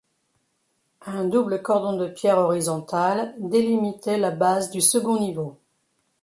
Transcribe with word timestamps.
Un 1.05 1.25
double 1.25 1.61
cordon 1.61 1.93
de 1.95 2.07
pierre 2.07 2.39
horizontal 2.39 3.35
délimitait 3.37 4.17
la 4.17 4.31
base 4.31 4.71
du 4.71 4.81
second 4.81 5.19
niveau. 5.19 5.59